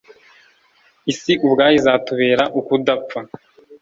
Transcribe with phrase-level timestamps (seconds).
[1.11, 3.19] Isi ubwayo izatubera Ukudapfa